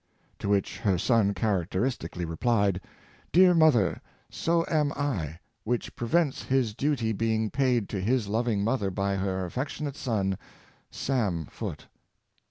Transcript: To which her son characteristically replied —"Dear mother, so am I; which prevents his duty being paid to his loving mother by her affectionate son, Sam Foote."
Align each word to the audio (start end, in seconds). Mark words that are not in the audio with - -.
To 0.39 0.49
which 0.49 0.79
her 0.79 0.97
son 0.97 1.35
characteristically 1.35 2.25
replied 2.25 2.81
—"Dear 3.31 3.53
mother, 3.53 4.01
so 4.31 4.65
am 4.67 4.91
I; 4.93 5.37
which 5.63 5.95
prevents 5.95 6.41
his 6.41 6.73
duty 6.73 7.11
being 7.11 7.51
paid 7.51 7.87
to 7.89 8.01
his 8.01 8.27
loving 8.27 8.63
mother 8.63 8.89
by 8.89 9.17
her 9.17 9.45
affectionate 9.45 9.95
son, 9.95 10.39
Sam 10.89 11.45
Foote." 11.51 11.85